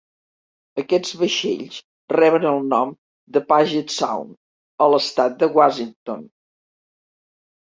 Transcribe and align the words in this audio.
Aquests 0.83 1.11
vaixells 1.23 1.77
reben 2.13 2.47
el 2.53 2.57
nom 2.71 2.93
de 3.37 3.43
Puget 3.53 3.93
Sound 3.99 4.35
a 4.87 4.89
l'estat 4.95 5.37
de 5.45 5.51
Washington. 5.61 6.27